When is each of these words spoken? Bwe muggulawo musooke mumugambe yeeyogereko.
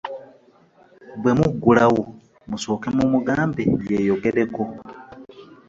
Bwe 1.19 1.31
muggulawo 1.39 2.01
musooke 2.49 2.87
mumugambe 2.95 3.61
yeeyogereko. 3.89 4.61